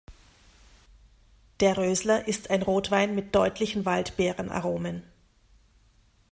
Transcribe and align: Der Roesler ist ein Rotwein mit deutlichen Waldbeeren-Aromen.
Der 1.59 1.75
Roesler 1.77 2.27
ist 2.27 2.49
ein 2.49 2.63
Rotwein 2.63 3.13
mit 3.13 3.35
deutlichen 3.35 3.85
Waldbeeren-Aromen. 3.85 5.03